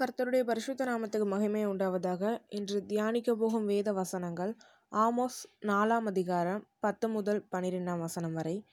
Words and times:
கர்த்தருடைய 0.00 0.42
பரிசுத்த 0.42 0.84
நாமத்துக்கு 0.84 1.26
மகிமை 1.26 1.66
உண்டாவதாக. 1.66 2.42
இன்று 2.48 2.86
தியானிக்க 2.86 3.34
போகும் 3.34 3.66
வேத 3.66 3.92
வசனங்கள் 3.92 4.56
ஆமோஸ் 4.92 5.40
நாலாம் 5.60 6.06
அதிகாரம் 6.06 6.66
பத்து 6.78 7.08
முதல் 7.08 7.46
பனிரெண்டாம் 7.52 7.98
வசனம் 7.98 8.32
வரை. 8.32 8.66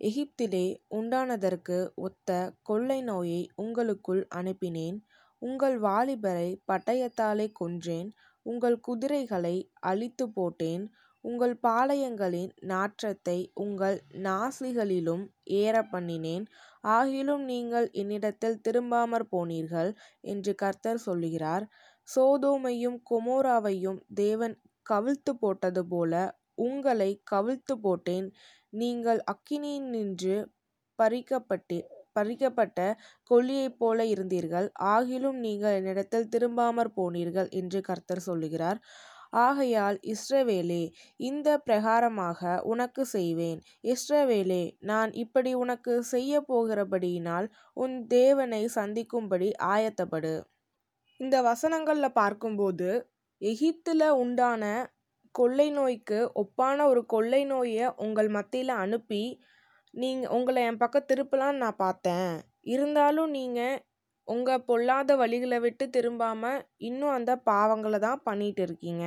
எகிப்திலே 0.00 0.76
உண்டானதற்கு 0.90 1.94
ஒத்த 1.94 2.52
கொள்ளை 2.62 3.02
நோயை 3.02 3.50
உங்களுக்குள் 3.54 4.26
அனுப்பினேன். 4.34 4.98
உங்கள் 5.38 5.80
வாலிபரை 5.80 6.60
பட்டயத்தாலே 6.72 7.52
கொன்றேன். 7.60 8.10
உங்கள் 8.42 8.80
குதிரைகளை 8.80 9.70
அழித்து 9.80 10.30
போட்டேன். 10.30 10.92
உங்கள் 11.26 11.54
பாளையங்களின் 11.62 12.52
நாற்றத்தை 12.62 13.36
உங்கள் 13.54 13.96
நாசிகளிலும் 14.22 15.24
ஏற 15.60 15.76
பண்ணினேன். 15.92 16.44
ஆகிலும் 16.88 17.44
நீங்கள் 17.44 17.86
என்னிடத்தில் 17.92 18.60
திரும்பாமற் 18.66 19.28
போனீர்கள் 19.32 19.90
என்று 20.24 20.52
கர்த்தர் 20.54 21.00
சொல்லுகிறார். 21.06 21.64
சோதோமையும் 22.08 22.98
கொமோராவையும் 23.10 24.00
தேவன் 24.14 24.54
கவிழ்த்து 24.86 25.32
போட்டது 25.40 25.82
போல 25.86 26.12
உங்களை 26.58 27.10
கவிழ்த்து 27.30 27.74
போட்டேன். 27.80 28.28
நீங்கள் 28.72 29.20
அக்கினியினின்று 29.32 30.36
பறிக்கப்பட்டு 30.98 31.78
பறிக்கப்பட்ட 32.16 32.80
கொள்ளியைப் 33.30 33.78
போல 33.78 33.98
இருந்தீர்கள். 34.04 34.66
ஆகிலும் 34.92 35.38
நீங்கள் 35.46 35.76
என்னிடத்தில் 35.80 36.30
திரும்பாமற் 36.34 36.94
போனீர்கள் 36.96 37.48
என்று 37.50 37.80
கர்த்தர் 37.80 38.26
சொல்லுகிறார். 38.28 38.78
ஆகையால் 39.44 39.96
இஸ்ரவேலே 40.12 40.82
இந்த 41.20 41.48
பிரகாரமாக 41.66 42.40
உனக்கு 42.72 43.02
செய்வேன். 43.14 43.60
இஸ்ரவேலே 43.92 44.62
நான் 44.90 45.10
இப்படி 45.22 45.52
உனக்கு 45.62 45.94
செய்ய 46.12 46.40
போகிறபடியினால் 46.50 47.46
உன் 47.76 47.96
தேவனை 48.08 48.62
சந்திக்கும்படி 48.78 49.48
ஆயத்தப்படு. 49.74 50.34
இந்த 51.20 51.36
வசனங்களில் 51.42 52.18
பார்க்கும்போது 52.20 52.90
எகிப்தில் 53.40 54.08
உண்டான 54.22 54.64
கொள்ளை 55.34 55.68
நோய்க்கு 55.70 56.18
ஒப்பான 56.42 56.78
ஒரு 56.90 57.02
கொள்ளை 57.06 57.42
நோயை 57.44 57.86
உங்கள் 58.04 58.30
மத்தியில் 58.36 58.74
அனுப்பி 58.84 59.24
நீங்கள் 59.94 60.32
உங்களை 60.36 60.62
என் 60.68 60.80
பக்கம் 60.82 61.08
திருப்பலான்னு 61.10 61.62
நான் 61.64 61.82
பார்த்தேன். 61.84 62.32
இருந்தாலும் 62.74 63.30
நீங்கள் 63.38 63.76
உங்கள் 64.28 64.64
பொல்லாத 64.68 65.10
வழிகளை 65.16 65.58
விட்டு 65.64 65.84
திரும்பாமல் 65.96 66.62
இன்னும் 66.88 67.14
அந்த 67.18 67.32
பாவங்களை 67.50 67.98
தான் 68.06 68.24
பண்ணிகிட்டு 68.28 68.62
இருக்கீங்க. 68.66 69.04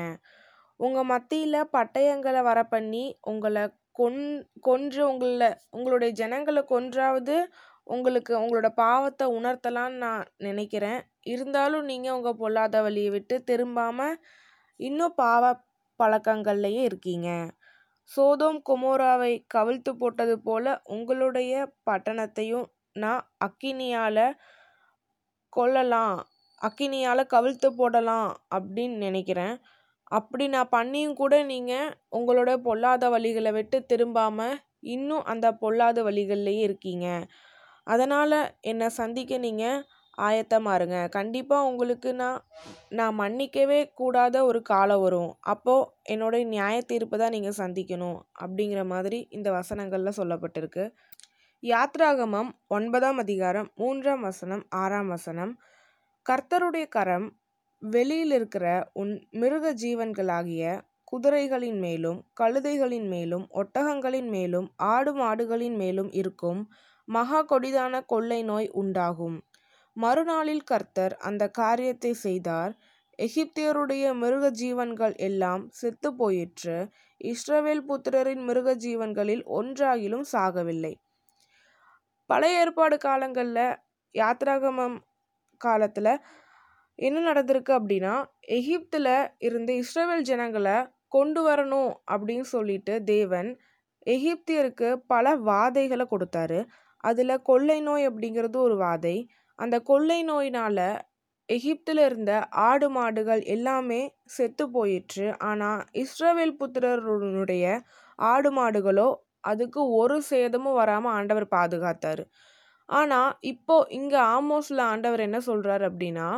உங்கள் 0.79 1.09
மத்தியில் 1.13 1.69
பட்டயங்களை 1.75 2.41
வர 2.49 2.59
பண்ணி 2.73 3.03
உங்களை 3.31 3.63
கொன் 3.99 4.21
கொன்று 4.67 5.01
உங்களை 5.11 5.49
உங்களுடைய 5.75 6.11
ஜனங்களை 6.21 6.61
கொன்றாவது 6.73 7.35
உங்களுக்கு 7.95 8.33
உங்களோட 8.41 8.69
பாவத்தை 8.83 9.25
உணர்த்தலான்னு 9.37 10.01
நான் 10.05 10.27
நினைக்கிறேன். 10.47 11.01
இருந்தாலும் 11.33 11.87
நீங்கள் 11.91 12.15
உங்கள் 12.17 12.39
பொல்லாத 12.43 12.81
வழியை 12.81 13.11
விட்டு 13.15 13.37
திரும்பாமல் 13.49 14.15
இன்னும் 14.79 15.17
பாவ 15.23 15.43
பழக்கங்கள்லையே 15.99 16.83
இருக்கீங்க. 16.89 17.29
சோதோம் 18.09 18.59
கொமோராவை 18.69 19.33
கவிழ்த்து 19.55 19.91
போட்டது 20.01 20.35
போல 20.47 20.65
உங்களுடைய 20.95 21.53
பட்டணத்தையும் 21.89 22.67
நான் 23.03 23.23
அக்கினியால் 23.45 24.25
கொல்லலாம் 25.57 26.15
அக்கினியால் 26.61 27.31
கவிழ்த்து 27.33 27.69
போடலாம் 27.79 28.29
அப்படின்னு 28.55 28.97
நினைக்கிறேன். 29.07 29.55
அப்படி 30.17 30.45
நான் 30.55 30.73
பண்ணியும் 30.77 31.19
கூட 31.21 31.35
நீங்கள் 31.51 31.93
உங்களோட 32.17 32.51
பொல்லாத 32.67 33.09
வழிகளை 33.15 33.51
விட்டு 33.57 33.77
திரும்பாமல் 33.91 34.59
இன்னும் 34.95 35.27
அந்த 35.31 35.47
பொல்லாத 35.63 36.03
வழிகள்லையே 36.07 36.61
இருக்கீங்க. 36.67 37.07
அதனால் 37.93 38.37
என்னை 38.71 38.87
சந்திக்க 38.99 39.37
நீங்கள் 39.45 39.83
ஆயத்தமாக 40.27 40.77
இருங்க. 40.79 40.97
கண்டிப்பாக 41.17 41.67
உங்களுக்கு 41.69 42.09
நான் 42.21 42.39
நான் 42.99 43.17
மன்னிக்கவே 43.19 43.79
கூடாத 43.99 44.35
ஒரு 44.49 44.59
காலம் 44.71 45.03
வரும். 45.03 45.31
அப்போது 45.53 45.87
என்னோட 46.13 46.35
நியாய 46.55 46.77
தீர்ப்பு 46.91 47.17
தான் 47.21 47.35
நீங்கள் 47.35 47.59
சந்திக்கணும் 47.61 48.17
அப்படிங்கிற 48.43 48.81
மாதிரி 48.93 49.19
இந்த 49.37 49.49
வசனங்களில் 49.59 50.17
சொல்லப்பட்டிருக்கு. 50.19 50.85
யாத்ராகமம் 51.63 52.49
ஒன்பதாம் 52.67 53.17
அதிகாரம் 53.17 53.71
மூன்றாம் 53.75 54.21
வசனம் 54.21 54.65
ஆறாம் 54.69 55.07
வசனம். 55.07 55.59
கர்த்தருடைய 56.29 56.87
கரம் 56.87 57.25
வெளியில் 57.79 58.31
இருக்கிற 58.31 58.89
உன் 58.93 59.27
மிருக 59.31 59.73
ஜீவன்களாகிய 59.73 60.79
குதிரைகளின் 61.11 61.79
மேலும் 61.79 62.25
கழுதைகளின் 62.41 63.07
மேலும் 63.07 63.47
ஒட்டகங்களின் 63.53 64.29
மேலும் 64.29 64.73
ஆடு 64.75 65.13
மாடுகளின் 65.13 65.75
மேலும் 65.75 66.11
இருக்கும் 66.11 66.61
மகா 67.07 67.41
கொடிதான 67.43 68.05
கொள்ளை 68.05 68.43
நோய் 68.43 68.69
உண்டாகும். 68.69 69.37
மறுநாளில் 69.93 70.63
கர்த்தர் 70.63 71.17
அந்த 71.17 71.49
காரியத்தை 71.49 72.13
செய்தார். 72.13 72.73
எகிப்தியருடைய 73.19 74.13
மிருக 74.13 74.51
ஜீவன்கள் 74.51 75.15
எல்லாம் 75.15 75.69
செத்து 75.69 76.15
போயிற்று. 76.15 76.77
இஸ்ரவேல் 77.23 77.85
புத்திரரின் 77.87 78.43
மிருக 78.43 78.75
ஜீவன்களில் 78.75 79.45
ஒன்றாகிலும் 79.51 80.25
சாகவில்லை. 80.31 80.93
பழைய 82.29 82.61
ஏற்பாடு 82.61 82.95
காலங்களில் 82.97 83.65
யாத்ராகமம் 84.15 84.97
காலத்தில் 85.61 86.13
என்ன 86.99 87.17
நடந்திருக்கு 87.29 87.71
அப்படின்னா 87.79 88.13
எகிப்தில் 88.57 89.13
இருந்து 89.39 89.73
இஸ்ரேல் 89.75 90.23
ஜனங்களை 90.23 90.77
கொண்டு 91.07 91.41
வரணும் 91.47 91.91
அப்படின்னு 92.11 92.45
சொல்லிட்டு 92.47 92.93
தேவன் 93.03 93.49
எகிப்தியருக்கு 94.07 94.89
பல 95.07 95.35
வாதைகளை 95.49 96.05
கொடுத்தாரு. 96.05 96.59
அதில் 97.03 97.41
கொள்ளை 97.41 97.77
நோய் 97.81 98.07
அப்படிங்கிறது 98.09 98.57
ஒரு 98.57 98.75
வாதை. 98.77 99.15
அந்த 99.59 99.75
கொள்ளை 99.81 100.19
நோயினால் 100.23 100.87
எகிப்தில் 101.49 102.01
இருந்த 102.05 102.31
ஆடு 102.67 102.87
மாடுகள் 102.89 103.41
எல்லாமே 103.55 104.01
செத்து 104.35 104.65
போயிற்று. 104.71 105.27
ஆனால் 105.39 105.79
இஸ்ரவேல் 106.03 106.57
புத்திரருடைய 106.59 107.65
ஆடு 108.19 108.49
மாடுகளோ 108.51 109.09
அதுக்கு 109.43 109.81
ஒரு 109.91 110.21
சேதமும் 110.21 110.73
வராமல் 110.73 111.11
ஆண்டவர் 111.11 111.47
பாதுகாத்தார். 111.51 112.23
ஆனால் 112.89 113.31
இப்போ 113.41 113.75
இங்கே 113.89 114.19
ஆமோஸில் 114.37 114.83
ஆண்டவர் 114.91 115.19
என்ன 115.19 115.39
சொல்கிறார் 115.39 115.81
அப்படின்னா 115.81 116.29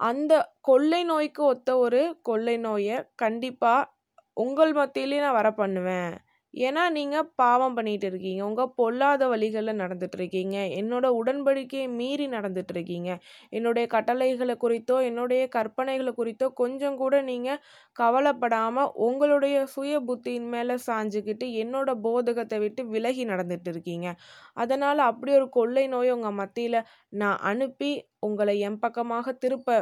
அந்த 0.00 0.32
கொள்ளை 0.60 1.02
நோய்க்கு 1.04 1.42
ஒத்த 1.44 1.70
ஒரு 1.78 2.00
கொள்ளை 2.22 2.56
நோயை 2.58 2.96
கண்டிப்பாக 3.16 3.90
உங்கள் 4.36 4.72
மத்தியிலே 4.72 5.20
நான் 5.20 5.32
வர 5.32 5.50
பண்ணுவேன் 5.52 6.14
ஏன்னா 6.54 6.82
நீங்கள் 6.90 7.28
பாவம் 7.36 7.76
பண்ணிகிட்டு 7.76 8.06
இருக்கீங்க. 8.10 8.40
உங்கள் 8.44 8.72
பொல்லாத 8.76 9.28
வழிகளில் 9.28 9.80
நடந்துகிட்ருக்கீங்க 9.82 10.56
என்னோட 10.80 11.06
உடன்படிக்கையை 11.20 11.88
மீறி 11.90 12.26
நடந்துகிட்ருக்கீங்க 12.28 13.10
என்னுடைய 13.50 13.84
கட்டளைகளை 13.86 14.56
குறித்தோ 14.56 14.96
என்னுடைய 15.08 15.42
கற்பனைகளை 15.56 16.12
குறித்தோ 16.20 16.48
கொஞ்சம் 16.62 16.96
கூட 16.96 17.22
நீங்கள் 17.22 17.60
கவலைப்படாமல் 17.96 18.92
உங்களுடைய 19.08 19.66
சுய 19.74 20.00
புத்தியின் 20.08 20.48
மேலே 20.48 20.76
சாஞ்சுக்கிட்டு 20.86 21.48
என்னோட 21.64 21.90
போதகத்தை 22.06 22.58
விட்டு 22.58 22.84
விலகி 22.94 23.24
நடந்துகிட்டு 23.24 23.72
இருக்கீங்க. 23.74 24.08
அதனால் 24.54 25.02
அப்படி 25.10 25.32
ஒரு 25.40 25.48
கொள்ளை 25.50 25.86
நோய் 25.88 26.10
உங்கள் 26.10 26.38
மத்தியில் 26.42 26.80
நான் 27.22 27.38
அனுப்பி 27.52 27.92
உங்களை 28.20 28.56
என் 28.68 28.78
பக்கமாக 28.78 29.32
திருப்ப 29.44 29.78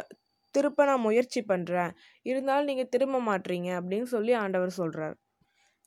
திருப்ப 0.54 0.84
நான் 0.84 1.04
முயற்சி 1.06 1.40
பண்ணுறேன் 1.50 1.92
இருந்தாலும் 2.22 2.68
நீங்கள் 2.70 2.90
திரும்ப 2.94 3.20
மாட்டீங்க 3.30 3.70
அப்படின்னு 3.80 4.08
சொல்லி 4.16 4.32
ஆண்டவர் 4.44 4.78
சொல்கிறார் 4.80 5.16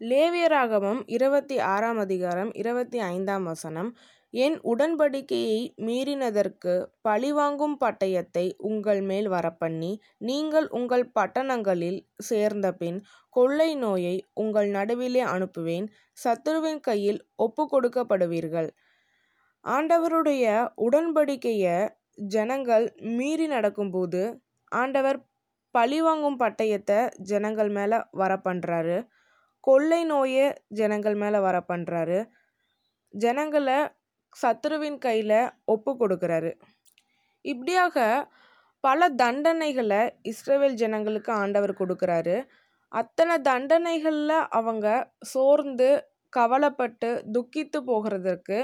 லேவியராகமம் 0.01 0.99
இருபத்தி 1.05 1.57
ஆறாம் 1.65 1.97
அதிகாரம் 1.97 2.49
இருபத்தி 2.53 2.99
ஐந்தாம் 2.99 3.43
வசனம். 3.43 3.89
என் 4.33 4.57
உடன்படிக்கையை 4.63 5.59
மீறினதற்கு 5.77 6.73
பழிவாங்கும் 7.01 7.77
பட்டயத்தை 7.81 8.43
உங்கள் 8.61 9.01
மேல் 9.01 9.29
வரப்பண்ணி 9.29 9.91
நீங்கள் 10.17 10.67
உங்கள் 10.69 11.05
பட்டணங்களில் 11.19 11.99
சேர்ந்த 12.19 12.71
பின் 12.71 12.99
கொள்ளை 13.29 13.75
நோயை 13.75 14.15
உங்கள் 14.33 14.69
நடுவிலே 14.69 15.23
அனுப்புவேன் 15.25 15.87
சத்துருவின் 16.25 16.79
கையில் 16.79 17.21
ஒப்பு 17.35 17.65
கொடுக்கப்படுவீர்கள் 17.71 18.69
ஆண்டவருடைய 19.65 20.45
உடன்படிக்கையை 20.75 21.77
ஜனங்கள் 22.15 22.87
மீறி 22.99 23.47
நடக்கும்போது 23.47 24.23
ஆண்டவர் 24.71 25.19
பழிவாங்கும் 25.75 26.39
பட்டயத்தை 26.39 26.99
ஜனங்கள் 27.23 27.69
மேலே 27.69 27.97
வர 28.11 28.33
பண்ணுறாரு 28.45 28.97
கொள்ளை 29.65 30.01
நோயை 30.05 30.47
ஜனங்கள் 30.79 31.17
மேலே 31.23 31.39
வர 31.47 31.57
பண்ணுறாரு 31.69 32.19
ஜனங்களை 33.13 33.77
சத்துருவின் 34.33 34.97
கையில் 34.97 35.39
ஒப்பு 35.73 35.91
கொடுக்குறாரு. 35.99 36.51
இப்படியாக 37.45 37.97
பல 38.83 39.07
தண்டனைகளை 39.21 40.01
இஸ்ரேவேல் 40.31 40.79
ஜனங்களுக்கு 40.81 41.31
ஆண்டவர் 41.43 41.73
கொடுக்குறாரு. 41.81 42.35
அத்தனை 42.91 43.35
தண்டனைகளில் 43.49 44.37
அவங்க 44.57 44.87
சோர்ந்து 45.33 45.89
கவலைப்பட்டு 46.33 47.09
துக்கித்து 47.35 47.79
போகிறதுக்கு 47.89 48.59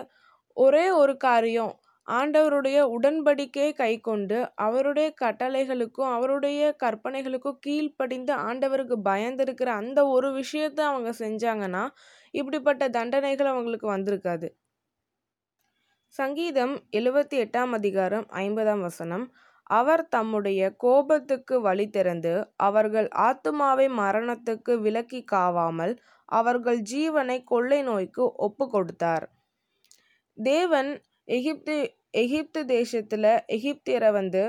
ஒரே 0.58 0.86
ஒரு 1.02 1.14
காரியம் 1.18 1.74
ஆண்டவருடைய 2.08 2.78
உடன்படிக்கையை 2.96 3.72
கை 3.74 3.92
கொண்டு 4.00 4.38
அவருடைய 4.56 5.08
கட்டளைகளுக்கும் 5.22 6.10
அவருடைய 6.16 6.62
கற்பனைகளுக்கும் 6.84 7.60
கீழ்ப்படிந்து 7.60 8.34
ஆண்டவருக்கு 8.48 8.98
பயந்திருக்கிற 9.10 9.70
அந்த 9.82 10.00
ஒரு 10.08 10.30
விஷயத்தை 10.34 10.84
அவங்க 10.86 11.12
செஞ்சாங்கன்னா 11.20 11.84
இப்படிப்பட்ட 12.34 12.84
தண்டனைகள் 12.90 13.52
அவங்களுக்கு 13.54 13.88
வந்திருக்காது. 13.92 14.50
சங்கீதம் 16.16 16.74
எழுபத்தி 16.92 17.36
எட்டாம் 17.44 17.74
அதிகாரம் 17.74 18.26
ஐம்பதாம் 18.38 18.82
வசனம். 18.82 19.26
அவர் 19.70 20.04
தம்முடைய 20.08 20.62
கோபத்துக்கு 20.78 21.56
வழி 21.62 21.86
திறந்து 21.90 22.34
அவர்கள் 22.68 23.08
ஆத்துமாவை 23.28 23.86
மரணத்துக்கு 24.00 24.74
விலக்கி 24.82 25.22
காவாமல் 25.32 25.94
அவர்கள் 26.30 26.80
ஜீவனை 26.92 27.38
கொள்ளை 27.44 27.80
நோய்க்கு 27.82 28.26
ஒப்பு 28.48 28.66
கொடுத்தார் 28.70 29.26
தேவன் 30.38 30.92
எகிப்து 31.36 31.76
எகிப்து 32.22 32.62
தேசத்தில் 32.66 33.32
எகிப்தியரை 33.58 34.10
வந்து 34.12 34.44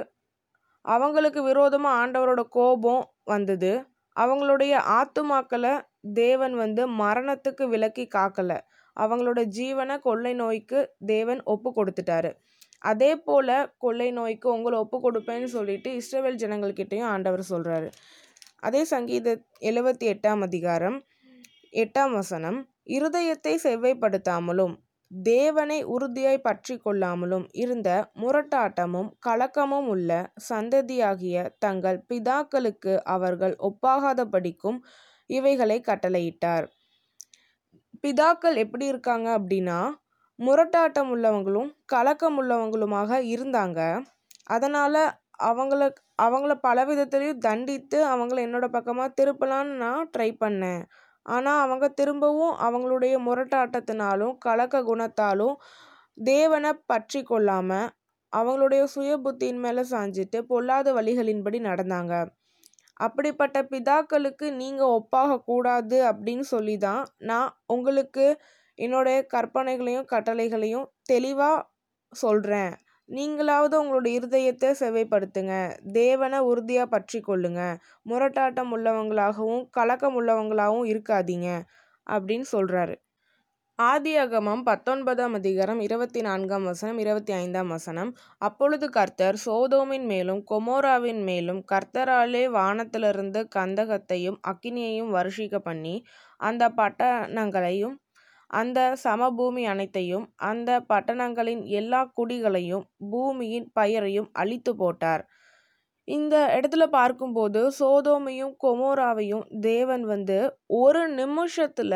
அவங்களுக்கு 0.85 1.41
விரோதமாக 1.43 1.99
ஆண்டவரோட 2.01 2.43
கோபம் 2.49 3.03
வந்தது. 3.25 3.73
அவங்களுடைய 4.17 4.73
ஆத்துமாக்களை 4.99 5.75
தேவன் 6.15 6.55
வந்து 6.55 6.83
மரணத்துக்கு 7.03 7.65
விலக்கி 7.69 8.05
காக்கலை. 8.15 8.59
அவங்களோட 8.97 9.41
ஜீவனை 9.59 9.97
கொள்ளை 9.99 10.33
நோய்க்கு 10.35 10.79
தேவன் 11.07 11.41
ஒப்பு 11.45 11.69
கொடுத்துட்டாரு. 11.77 12.31
அதே 12.91 13.13
போல 13.27 13.49
கொள்ளை 13.79 14.09
நோய்க்கு 14.13 14.49
உங்களை 14.53 14.77
ஒப்பு 14.79 14.99
கொடுப்பேன்னு 15.05 15.49
சொல்லிட்டு 15.57 15.89
இஸ்ரவேல் 16.01 16.41
ஜனங்கள்கிட்டையும் 16.43 17.11
ஆண்டவர் 17.15 17.45
சொல்றாரு. 17.51 17.89
அதே 18.61 18.83
சங்கீத 18.85 19.29
எழுபத்தி 19.71 20.07
எட்டாம் 20.13 20.43
அதிகாரம் 20.43 20.99
எட்டாம் 21.83 22.13
வசனம் 22.13 22.59
இருதயத்தை 22.97 23.55
செவ்வைப்படுத்தாமலும் 23.67 24.75
தேவனை 25.13 25.79
உறுதியாய் 25.95 26.45
பற்றி 26.45 26.75
கொள்ளாமலும் 26.85 27.47
இருந்த 27.53 27.89
முரட்டாட்டமும் 28.21 29.11
கலக்கமும் 29.27 29.89
உள்ள 29.95 30.11
சந்ததியாகிய 30.51 31.37
தங்கள் 31.59 31.99
பிதாக்களுக்கு 32.11 32.95
அவர்கள் 33.07 33.55
ஒப்பாகாதபடிக்கும் 33.69 34.79
இவைகளை 35.31 35.79
கட்டளையிட்டார். 35.81 36.67
பிதாக்கள் 38.05 38.57
எப்படி 38.57 38.87
இருக்காங்க 38.87 39.29
அப்படின்னா 39.39 39.81
முரட்டாட்டம் 40.39 41.11
உள்ளவங்களும் 41.15 41.71
கலக்கம் 41.87 42.39
உள்ளவங்களுமாக 42.43 43.21
இருந்தாங்க. 43.35 43.81
அதனால் 44.47 45.03
அவங்கள 45.51 45.83
அவங்கள 46.23 46.53
பல 46.67 46.79
விதத்துலேயும் 46.85 47.45
தண்டித்து 47.47 47.99
அவங்கள 48.13 48.39
என்னோட 48.47 48.67
பக்கமாக 48.69 49.15
திருப்பலான்னு 49.21 49.75
நான் 49.85 50.11
ட்ரை 50.15 50.31
பண்ணேன். 50.45 50.83
ஆனால் 51.27 51.61
அவங்க 51.61 51.87
திரும்பவும் 51.91 52.55
அவங்களுடைய 52.59 53.15
முரட்டாட்டத்தினாலும் 53.27 54.35
கலக்க 54.39 54.83
குணத்தாலும் 54.83 55.57
தேவனை 56.19 56.73
பற்றி 56.87 57.21
கொள்ளாமல் 57.23 57.91
அவங்களுடைய 58.33 58.83
சுய 58.85 59.13
புத்தியின் 59.17 59.61
மேலே 59.61 59.83
சாஞ்சிட்டு 59.91 60.39
பொல்லாத 60.43 60.89
வழிகளின்படி 60.93 61.59
நடந்தாங்க. 61.63 62.15
அப்படிப்பட்ட 62.97 63.59
பிதாக்களுக்கு 63.63 64.47
நீங்கள் 64.53 64.95
ஒப்பாக 64.99 65.41
கூடாது 65.43 65.99
அப்படின்னு 66.11 66.45
சொல்லி 66.47 66.77
தான் 66.79 67.03
நான் 67.23 67.51
உங்களுக்கு 67.67 68.27
என்னுடைய 68.79 69.19
கற்பனைகளையும் 69.35 70.09
கட்டளைகளையும் 70.13 70.87
தெளிவாக 71.03 71.67
சொல்கிறேன் 72.13 72.73
நீங்களாவது 73.09 73.75
உங்களுடைய 73.75 74.19
இருதயத்தை 74.19 74.69
செவைப்படுத்துங்க. 74.81 75.55
தேவனை 75.93 76.39
உறுதியாக 76.41 76.87
பற்றி 76.87 77.19
கொள்ளுங்க 77.21 77.63
முரட்டாட்டம் 78.11 78.71
உள்ளவங்களாகவும் 78.77 79.65
கலக்கம் 79.71 80.17
உள்ளவங்களாகவும் 80.21 80.91
இருக்காதீங்க 80.93 81.49
அப்படின்னு 82.07 82.47
சொல்கிறாரு 82.53 82.95
ஆதியாகமம் 83.79 84.63
பத்தொன்பதாம் 84.63 85.35
அதிகாரம் 85.35 85.81
இருபத்தி 85.81 86.21
நான்காம் 86.21 86.65
வசனம் 86.65 86.99
இருபத்தி 86.99 87.33
ஐந்தாம் 87.33 87.69
வசனம். 87.69 88.11
அப்பொழுது 88.39 88.87
கர்த்தர் 88.91 89.37
சோதோமின் 89.47 90.07
மேலும் 90.07 90.41
கொமோராவின் 90.51 91.23
மேலும் 91.25 91.61
கர்த்தராலே 91.73 92.45
வானத்திலிருந்து 92.51 93.43
கந்தகத்தையும் 93.57 94.39
அக்கினியையும் 94.51 95.11
வருஷிக்க 95.19 95.59
பண்ணி 95.61 95.95
அந்த 96.41 96.67
பட்டணங்களையும் 96.81 97.97
அந்த 98.53 98.79
சமபூமி 99.05 99.63
அனைத்தையும் 99.67 100.27
அந்த 100.43 100.71
பட்டணங்களின் 100.89 101.63
எல்லா 101.73 102.01
குடிகளையும் 102.17 102.85
பூமியின் 103.11 103.69
பயிரையும் 103.75 104.29
அழித்து 104.33 104.73
போட்டார். 104.77 105.23
இந்த 106.09 106.35
இடத்துல 106.57 106.85
பார்க்கும்போது 106.91 107.61
சோதோமையும் 107.79 108.55
கொமோராவையும் 108.65 109.45
தேவன் 109.63 110.05
வந்து 110.05 110.39
ஒரு 110.79 111.03
நிமிஷத்துல 111.17 111.95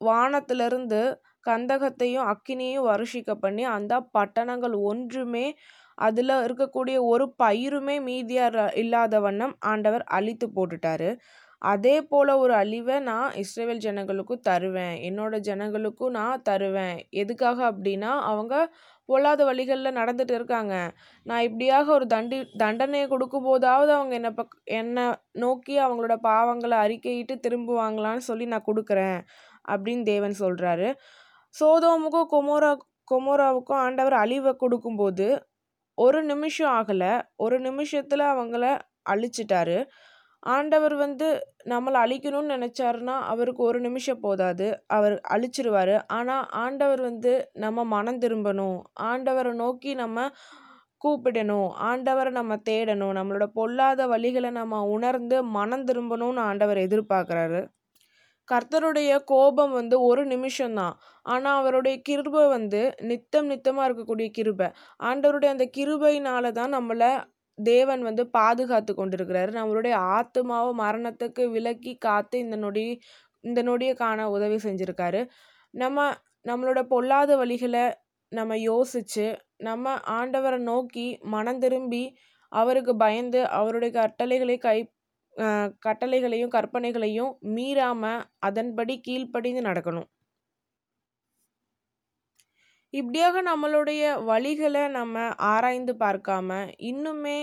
வானத்திலிருந்து 0.00 1.00
கந்தகத்தையும் 1.46 2.28
அக்கினியையும் 2.32 2.88
வருஷிக்க 2.88 3.32
பண்ணி 3.36 3.64
அந்த 3.68 3.94
பட்டணங்கள் 4.16 4.74
ஒன்றுமே 4.82 5.46
அதில் 5.98 6.34
இருக்கக்கூடிய 6.46 6.96
ஒரு 7.04 7.24
பயிருமே 7.42 7.96
மீதியாக 8.08 8.64
இல்லாத 8.74 9.20
வண்ணம் 9.20 9.54
ஆண்டவர் 9.64 10.04
அழித்து 10.08 10.46
போட்டுட்டாரு. 10.48 11.10
அதே 11.72 11.94
போல் 12.10 12.32
ஒரு 12.42 12.54
அழிவை 12.54 12.96
நான் 13.08 13.36
இஸ்ரேவேல் 13.42 13.84
ஜனங்களுக்கும் 13.86 14.42
தருவேன். 14.48 14.96
என்னோட 15.08 15.34
ஜனங்களுக்கும் 15.48 16.14
நான் 16.18 16.44
தருவேன். 16.48 16.96
எதுக்காக 17.22 17.58
அப்படின்னா 17.70 18.10
அவங்க 18.30 18.54
பொல்லாத 19.08 19.40
வழிகளில் 19.48 19.96
நடந்துட்டு 19.98 20.34
இருக்காங்க. 20.38 20.74
நான் 21.26 21.44
இப்படியாக 21.48 21.86
ஒரு 21.92 22.06
தண்டி 22.14 22.38
தண்டனையை 22.56 23.06
கொடுக்கும் 23.08 23.46
போதாவது 23.48 23.92
அவங்க 23.98 24.14
என்னை 24.14 24.32
பக் 24.38 24.56
என்னை 24.80 25.06
நோக்கி 25.44 25.74
அவங்களோட 25.86 26.16
பாவங்களை 26.28 26.78
அறிக்கையிட்டு 26.86 27.36
திரும்புவாங்களான்னு 27.46 28.24
சொல்லி 28.30 28.46
நான் 28.54 28.68
கொடுக்குறேன் 28.70 29.18
அப்படின்னு 29.68 30.04
தேவன் 30.12 30.36
சொல்கிறாரு 30.44 30.88
சோதோமுக்கும் 31.54 32.30
கொமோரா 32.34 32.72
கொமோராவுக்கும் 33.12 33.82
ஆண்டவர் 33.86 34.16
அழிவை 34.22 34.52
கொடுக்கும்போது 34.56 35.26
ஒரு 35.98 36.20
நிமிஷம் 36.24 36.72
ஆகலை. 36.78 37.12
ஒரு 37.44 37.56
நிமிஷத்தில் 37.60 38.24
அவங்கள 38.32 38.64
அழிச்சிட்டாரு. 39.12 39.78
ஆண்டவர் 40.54 40.94
வந்து 40.94 41.28
நம்மளை 41.64 41.98
அழிக்கணும்னு 42.04 42.54
நினச்சாருன்னா 42.54 43.14
அவருக்கு 43.32 43.62
ஒரு 43.62 43.78
நிமிஷம் 43.80 44.20
போதாது. 44.20 44.66
அவர் 44.86 45.14
அழிச்சிருவார். 45.34 45.94
ஆனால் 46.08 46.44
ஆண்டவர் 46.64 47.00
வந்து 47.00 47.32
நம்ம 47.64 47.84
மனம் 47.84 48.20
திரும்பணும். 48.20 48.78
ஆண்டவரை 49.02 49.52
நோக்கி 49.54 49.92
நம்ம 49.94 50.28
கூப்பிடணும். 51.04 51.68
ஆண்டவரை 51.90 52.30
நம்ம 52.30 52.56
தேடணும். 52.70 53.16
நம்மளோட 53.18 53.46
பொல்லாத 53.58 54.06
வழிகளை 54.06 54.50
நம்ம 54.50 54.82
உணர்ந்து 54.88 55.38
மனம் 55.58 55.84
திரும்பணும்னு 55.84 56.42
ஆண்டவர் 56.50 56.78
எதிர்பார்க்குறாரு. 56.78 57.62
கர்த்தருடைய 58.48 59.12
கோபம் 59.24 59.72
வந்து 59.72 59.96
ஒரு 60.00 60.22
நிமிஷம்தான். 60.26 60.94
ஆனால் 61.26 61.58
அவருடைய 61.60 61.96
கிருபை 62.08 62.42
வந்து 62.48 62.82
நித்தம் 63.10 63.46
நித்தமாக 63.46 63.86
இருக்கக்கூடிய 63.88 64.28
கிருபை. 64.30 64.68
ஆண்டவருடைய 65.02 65.50
அந்த 65.54 65.66
கிருபையினால 65.76 66.52
தான் 66.52 66.74
நம்மளை 66.74 67.10
தேவன் 67.58 68.02
வந்து 68.02 68.22
பாதுகாத்து 68.30 68.92
கொண்டிருக்கிறாரு. 68.94 69.50
நம்மளுடைய 69.58 69.94
ஆத்மாவை 70.16 70.72
மரணத்துக்கு 70.84 71.44
விலக்கி 71.50 71.92
காத்து 71.98 72.36
இந்த 72.38 72.56
நொடி 72.56 72.86
இந்த 73.44 73.60
நொடியை 73.62 73.94
காண 73.94 74.20
உதவி 74.30 74.58
செஞ்சுருக்காரு. 74.66 75.20
நம்ம 75.74 75.98
நம்மளோட 76.44 76.80
பொல்லாத 76.92 77.30
வழிகளை 77.36 77.84
நம்ம 78.32 78.56
யோசித்து 78.62 79.26
நம்ம 79.58 79.94
ஆண்டவரை 80.18 80.58
நோக்கி 80.62 81.06
மனம் 81.34 81.60
திரும்பி 81.60 82.04
அவருக்கு 82.52 82.92
பயந்து 82.96 83.40
அவருடைய 83.58 83.90
கட்டளைகளை 84.00 84.56
கை 84.58 84.78
கட்டளைகளையும் 85.86 86.52
கற்பனைகளையும் 86.54 87.32
மீறாமல் 87.56 88.22
அதன்படி 88.40 88.94
கீழ்ப்படிந்து 89.00 89.62
நடக்கணும். 89.68 90.08
இப்படியாக 92.98 93.36
நம்மளுடைய 93.42 94.02
வழிகளை 94.28 94.82
நம்ம 94.90 95.14
ஆராய்ந்து 95.46 95.92
பார்க்காம 95.98 96.50
இன்னுமே 96.90 97.38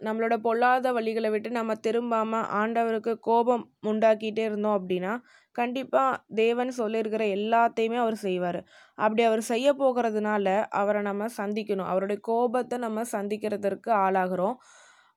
நம்மளோட 0.00 0.34
பொல்லாத 0.36 0.86
வழிகளை 0.92 1.28
விட்டு 1.30 1.50
நம்ம 1.50 1.74
திரும்பாம 1.86 2.40
ஆண்டவருக்கு 2.60 3.12
கோபம் 3.20 3.64
உண்டாக்கிட்டே 3.86 4.44
இருந்தோம் 4.48 4.76
அப்படின்னா 4.78 5.12
கண்டிப்பாக 5.56 6.18
தேவன் 6.34 6.70
சொல்லியிருக்கிற 6.78 7.24
எல்லாத்தையுமே 7.36 7.96
அவர் 7.96 8.16
செய்வார். 8.16 8.58
அப்படி 8.98 9.22
அவர் 9.22 9.42
செய்ய 9.42 9.68
போகிறதுனால 9.72 10.46
அவரை 10.80 11.02
நம்ம 11.02 11.28
சந்திக்கணும். 11.38 11.90
அவருடைய 11.92 12.18
கோபத்தை 12.22 12.78
நம்ம 12.78 13.04
சந்திக்கிறதற்கு 13.12 13.90
ஆளாகிறோம். 14.04 14.56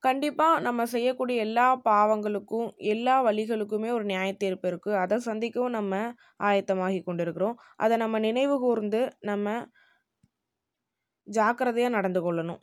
கண்டிப்பாக 0.03 0.59
நம்ம 0.59 0.81
செய்யக்கூடிய 0.85 1.37
எல்லா 1.45 1.65
பாவங்களுக்கும் 1.89 2.67
எல்லா 2.93 3.15
வழிகளுக்குமே 3.27 3.89
ஒரு 3.97 4.05
நியாயத்தீர்ப்பு 4.05 4.67
இருக்குது 4.71 4.99
அதை 5.03 5.17
சந்திக்கவும் 5.25 5.75
நம்ம 5.79 5.93
ஆயத்தமாகி 6.49 6.99
கொண்டிருக்கிறோம். 7.03 7.57
அதை 7.75 7.95
நம்ம 7.97 8.19
நினைவு 8.27 8.55
கூர்ந்து 8.59 9.01
நம்ம 9.21 9.47
ஜாக்கிரதையாக 11.27 11.95
நடந்து 11.97 12.21
கொள்ளணும். 12.25 12.61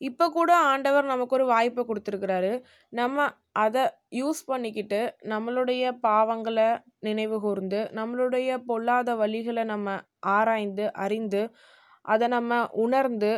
இப்போ 0.00 0.26
கூட 0.30 0.50
ஆண்டவர் 0.70 1.04
நமக்கு 1.04 1.36
ஒரு 1.38 1.46
வாய்ப்பை 1.46 1.82
கொடுத்துருக்குறாரு. 1.84 2.52
நம்ம 2.92 3.26
அதை 3.64 3.84
யூஸ் 4.20 4.40
பண்ணிக்கிட்டு 4.46 5.00
நம்மளுடைய 5.32 5.84
பாவங்களை 6.06 6.68
நினைவு 6.98 7.36
கூர்ந்து 7.40 7.80
நம்மளுடைய 7.98 8.58
பொல்லாத 8.70 9.14
வழிகளை 9.22 9.64
நம்ம 9.64 9.96
ஆராய்ந்து 10.36 10.86
அறிந்து 11.04 11.42
அதை 12.04 12.26
நம்ம 12.28 12.52
உணர்ந்து 12.84 13.32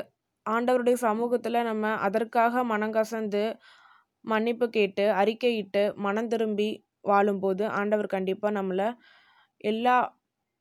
ஆண்டவருடைய 0.47 0.97
சமூகத்தில் 1.01 1.61
நம்ம 1.63 1.95
அதற்காக 1.99 2.65
மனங்கசந்து 2.65 3.43
மன்னிப்பு 4.25 4.67
கேட்டு 4.69 5.05
அறிக்கையிட்டு 5.13 5.83
மனம் 5.97 6.29
திரும்பி 6.29 6.69
வாழும்போது 7.01 7.65
ஆண்டவர் 7.71 8.07
கண்டிப்பாக 8.07 8.57
நம்மளை 8.59 8.89
எல்லா 9.65 9.97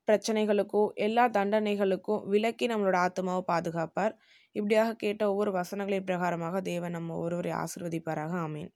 பிரச்சனைகளுக்கும் 0.07 0.89
எல்லா 0.97 1.23
தண்டனைகளுக்கும் 1.29 2.23
விலக்கி 2.27 2.65
நம்மளோட 2.67 2.97
ஆத்மாவை 2.97 3.43
பாதுகாப்பார். 3.47 4.13
இப்படியாக 4.55 4.95
கேட்ட 4.95 5.23
ஒவ்வொரு 5.31 5.51
வசனங்களின் 5.51 6.07
பிரகாரமாக 6.07 6.61
தேவன் 6.61 6.91
நம்ம 6.91 7.17
ஒருவரை 7.17 7.53
ஆசிர்வதிப்பாராக. 7.63 8.33
ஆமீன். 8.47 8.71